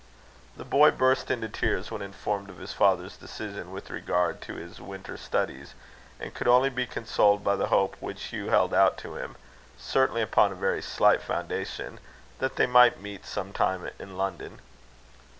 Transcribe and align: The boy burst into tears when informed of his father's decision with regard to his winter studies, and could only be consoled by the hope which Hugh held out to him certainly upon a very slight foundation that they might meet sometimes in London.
The 0.57 0.65
boy 0.65 0.89
burst 0.89 1.29
into 1.29 1.47
tears 1.47 1.91
when 1.91 2.01
informed 2.01 2.49
of 2.49 2.57
his 2.57 2.73
father's 2.73 3.15
decision 3.15 3.69
with 3.71 3.91
regard 3.91 4.41
to 4.41 4.55
his 4.55 4.81
winter 4.81 5.15
studies, 5.15 5.75
and 6.19 6.33
could 6.33 6.47
only 6.47 6.71
be 6.71 6.87
consoled 6.87 7.43
by 7.43 7.55
the 7.55 7.67
hope 7.67 7.95
which 7.99 8.23
Hugh 8.23 8.49
held 8.49 8.73
out 8.73 8.97
to 8.97 9.13
him 9.13 9.35
certainly 9.77 10.23
upon 10.23 10.51
a 10.51 10.55
very 10.55 10.81
slight 10.81 11.21
foundation 11.21 11.99
that 12.39 12.55
they 12.55 12.65
might 12.65 12.99
meet 12.99 13.27
sometimes 13.27 13.91
in 13.99 14.17
London. 14.17 14.59